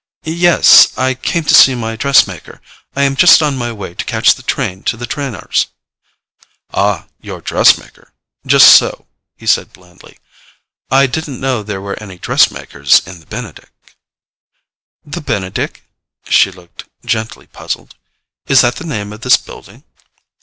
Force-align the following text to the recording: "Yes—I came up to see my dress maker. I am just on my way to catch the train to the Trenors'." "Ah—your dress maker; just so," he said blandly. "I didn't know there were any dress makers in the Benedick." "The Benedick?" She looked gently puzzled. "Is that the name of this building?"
"Yes—I 0.23 1.13
came 1.13 1.43
up 1.43 1.49
to 1.49 1.53
see 1.53 1.75
my 1.75 1.95
dress 1.95 2.25
maker. 2.25 2.59
I 2.95 3.03
am 3.03 3.15
just 3.15 3.43
on 3.43 3.55
my 3.55 3.71
way 3.71 3.93
to 3.93 4.03
catch 4.03 4.33
the 4.33 4.41
train 4.41 4.81
to 4.85 4.97
the 4.97 5.05
Trenors'." 5.05 5.67
"Ah—your 6.73 7.39
dress 7.41 7.77
maker; 7.77 8.11
just 8.47 8.65
so," 8.77 9.05
he 9.37 9.45
said 9.45 9.71
blandly. 9.73 10.17
"I 10.89 11.05
didn't 11.05 11.39
know 11.39 11.61
there 11.61 11.81
were 11.81 12.01
any 12.01 12.17
dress 12.17 12.49
makers 12.49 13.03
in 13.05 13.19
the 13.19 13.27
Benedick." 13.27 13.95
"The 15.05 15.21
Benedick?" 15.21 15.83
She 16.27 16.49
looked 16.49 16.85
gently 17.05 17.45
puzzled. 17.45 17.93
"Is 18.47 18.61
that 18.61 18.77
the 18.77 18.87
name 18.87 19.13
of 19.13 19.21
this 19.21 19.37
building?" 19.37 19.83